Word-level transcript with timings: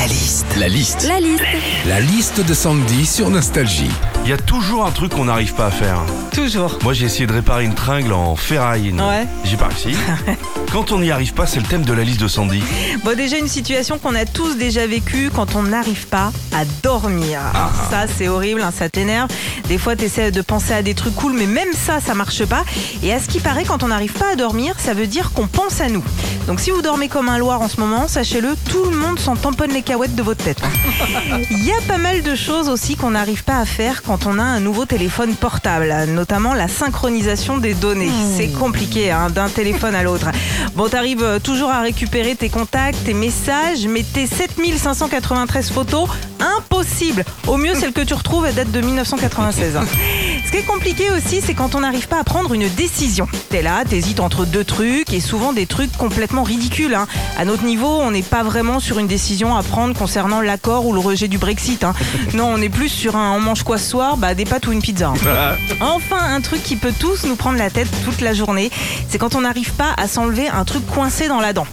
La 0.00 0.06
liste. 0.06 0.46
La 0.56 0.68
liste. 0.68 1.08
La 1.08 1.18
liste. 1.18 1.42
La 1.88 2.00
liste 2.00 2.46
de 2.46 2.54
Sandy 2.54 3.04
sur 3.04 3.30
Nostalgie. 3.30 3.90
Il 4.22 4.30
y 4.30 4.32
a 4.32 4.36
toujours 4.36 4.86
un 4.86 4.92
truc 4.92 5.12
qu'on 5.12 5.24
n'arrive 5.24 5.54
pas 5.54 5.66
à 5.66 5.70
faire. 5.72 5.98
Toujours. 6.32 6.78
Moi, 6.84 6.92
j'ai 6.92 7.06
essayé 7.06 7.26
de 7.26 7.32
réparer 7.32 7.64
une 7.64 7.74
tringle 7.74 8.12
en 8.12 8.36
ferraille. 8.36 8.92
Non. 8.92 9.08
Ouais. 9.08 9.26
J'ai 9.42 9.56
pas 9.56 9.66
réussi. 9.66 9.98
Quand 10.72 10.92
on 10.92 11.00
n'y 11.00 11.10
arrive 11.10 11.34
pas, 11.34 11.46
c'est 11.46 11.58
le 11.58 11.66
thème 11.66 11.82
de 11.82 11.92
la 11.92 12.04
liste 12.04 12.20
de 12.20 12.28
Sandy. 12.28 12.62
Bon, 13.04 13.16
déjà 13.16 13.38
une 13.38 13.48
situation 13.48 13.98
qu'on 13.98 14.14
a 14.14 14.24
tous 14.24 14.54
déjà 14.54 14.86
vécue 14.86 15.30
quand 15.34 15.56
on 15.56 15.62
n'arrive 15.62 16.06
pas 16.08 16.30
à 16.54 16.64
dormir. 16.82 17.40
Ah. 17.54 17.70
Ça, 17.90 18.06
c'est 18.06 18.28
horrible, 18.28 18.60
hein, 18.60 18.70
ça 18.70 18.90
t'énerve. 18.90 19.30
Des 19.68 19.76
fois, 19.76 19.96
tu 19.96 20.04
essaies 20.04 20.30
de 20.30 20.40
penser 20.40 20.72
à 20.72 20.82
des 20.82 20.94
trucs 20.94 21.14
cool, 21.14 21.34
mais 21.34 21.46
même 21.46 21.72
ça, 21.74 22.00
ça 22.00 22.14
marche 22.14 22.44
pas. 22.46 22.64
Et 23.02 23.12
à 23.12 23.20
ce 23.20 23.28
qui 23.28 23.38
paraît, 23.38 23.64
quand 23.64 23.82
on 23.82 23.88
n'arrive 23.88 24.14
pas 24.14 24.32
à 24.32 24.34
dormir, 24.34 24.74
ça 24.78 24.94
veut 24.94 25.06
dire 25.06 25.32
qu'on 25.32 25.46
pense 25.46 25.82
à 25.82 25.88
nous. 25.88 26.02
Donc 26.46 26.60
si 26.60 26.70
vous 26.70 26.80
dormez 26.80 27.08
comme 27.08 27.28
un 27.28 27.36
loir 27.36 27.60
en 27.60 27.68
ce 27.68 27.78
moment, 27.78 28.08
sachez-le, 28.08 28.56
tout 28.70 28.84
le 28.84 28.96
monde 28.96 29.18
s'en 29.18 29.36
tamponne 29.36 29.70
les 29.70 29.82
cahuètes 29.82 30.14
de 30.14 30.22
votre 30.22 30.42
tête. 30.42 30.62
Il 31.50 31.62
y 31.62 31.72
a 31.72 31.80
pas 31.86 31.98
mal 31.98 32.22
de 32.22 32.34
choses 32.34 32.70
aussi 32.70 32.96
qu'on 32.96 33.10
n'arrive 33.10 33.44
pas 33.44 33.58
à 33.58 33.66
faire 33.66 34.02
quand 34.02 34.24
on 34.24 34.38
a 34.38 34.42
un 34.42 34.60
nouveau 34.60 34.86
téléphone 34.86 35.34
portable, 35.34 35.94
notamment 36.08 36.54
la 36.54 36.66
synchronisation 36.66 37.58
des 37.58 37.74
données. 37.74 38.10
C'est 38.34 38.48
compliqué 38.48 39.10
hein, 39.10 39.28
d'un 39.28 39.50
téléphone 39.50 39.94
à 39.94 40.02
l'autre. 40.02 40.28
Bon, 40.74 40.88
t'arrives 40.88 41.22
euh, 41.22 41.38
toujours 41.38 41.70
à 41.70 41.82
récupérer 41.82 42.34
tes 42.34 42.48
contacts, 42.48 43.04
tes 43.04 43.14
messages, 43.14 43.86
mais 43.86 44.02
tes 44.02 44.26
7593 44.26 45.70
photos, 45.70 46.08
impossible. 46.40 47.24
Au 47.46 47.58
mieux, 47.58 47.74
celle 47.78 47.92
que 47.92 48.00
tu 48.00 48.14
retrouves, 48.14 48.46
elle 48.46 48.54
date 48.54 48.70
de 48.70 48.80
1996. 49.58 49.76
hein. 49.76 49.84
Ce 50.46 50.50
qui 50.52 50.58
est 50.58 50.62
compliqué 50.62 51.10
aussi, 51.10 51.42
c'est 51.44 51.52
quand 51.52 51.74
on 51.74 51.80
n'arrive 51.80 52.08
pas 52.08 52.18
à 52.20 52.24
prendre 52.24 52.54
une 52.54 52.68
décision. 52.70 53.28
T'es 53.50 53.60
là, 53.60 53.84
t'hésites 53.86 54.18
entre 54.20 54.46
deux 54.46 54.64
trucs, 54.64 55.12
et 55.12 55.20
souvent 55.20 55.52
des 55.52 55.66
trucs 55.66 55.92
complètement 55.98 56.42
ridicules. 56.42 56.94
hein. 56.94 57.06
À 57.36 57.44
notre 57.44 57.64
niveau, 57.64 57.86
on 58.00 58.10
n'est 58.12 58.22
pas 58.22 58.42
vraiment 58.42 58.80
sur 58.80 58.98
une 58.98 59.06
décision 59.06 59.54
à 59.56 59.62
prendre 59.62 59.94
concernant 59.94 60.40
l'accord 60.40 60.86
ou 60.86 60.94
le 60.94 61.00
rejet 61.00 61.28
du 61.28 61.36
Brexit. 61.36 61.84
hein. 61.84 61.92
Non, 62.34 62.46
on 62.54 62.62
est 62.62 62.70
plus 62.70 62.88
sur 62.88 63.14
un 63.16 63.32
on 63.32 63.40
mange 63.40 63.62
quoi 63.62 63.76
ce 63.76 63.90
soir 63.90 64.16
Bah 64.16 64.34
des 64.34 64.46
pâtes 64.46 64.66
ou 64.68 64.72
une 64.72 64.80
pizza. 64.80 65.08
hein. 65.26 65.56
Enfin, 65.80 66.18
un 66.18 66.40
truc 66.40 66.62
qui 66.62 66.76
peut 66.76 66.92
tous 66.98 67.24
nous 67.24 67.36
prendre 67.36 67.58
la 67.58 67.68
tête 67.68 67.88
toute 68.06 68.20
la 68.22 68.32
journée, 68.32 68.70
c'est 69.10 69.18
quand 69.18 69.34
on 69.34 69.42
n'arrive 69.42 69.72
pas 69.72 69.92
à 69.98 70.08
s'enlever 70.08 70.48
un 70.48 70.64
truc 70.64 70.86
coincé 70.86 71.28
dans 71.28 71.40
la 71.40 71.52
dent. 71.52 71.66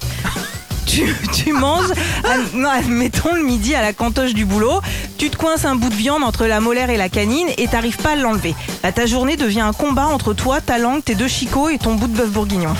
Tu, 0.85 1.13
tu 1.33 1.51
manges, 1.51 1.89
admettons 2.23 3.33
le 3.33 3.41
midi 3.43 3.73
à 3.75 3.81
la 3.81 3.91
cantoche 3.91 4.33
du 4.33 4.45
boulot, 4.45 4.81
tu 5.17 5.29
te 5.29 5.37
coinces 5.37 5.65
un 5.65 5.75
bout 5.75 5.89
de 5.89 5.95
viande 5.95 6.23
entre 6.23 6.45
la 6.45 6.59
molaire 6.59 6.89
et 6.89 6.97
la 6.97 7.09
canine 7.09 7.47
et 7.57 7.67
t'arrives 7.67 7.97
pas 7.97 8.11
à 8.11 8.15
l'enlever. 8.15 8.55
Bah, 8.83 8.91
ta 8.91 9.05
journée 9.05 9.37
devient 9.37 9.61
un 9.61 9.73
combat 9.73 10.07
entre 10.07 10.33
toi, 10.33 10.61
ta 10.61 10.77
langue, 10.77 11.03
tes 11.03 11.15
deux 11.15 11.27
chicots 11.27 11.69
et 11.69 11.77
ton 11.77 11.95
bout 11.95 12.07
de 12.07 12.15
bœuf 12.15 12.29
bourguignon. 12.29 12.73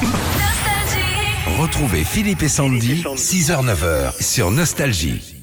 Retrouvez 1.60 2.04
Philippe 2.04 2.44
et 2.44 2.50
Sandy, 2.50 3.04
6h-9h 3.16 4.22
sur 4.22 4.52
Nostalgie. 4.52 5.35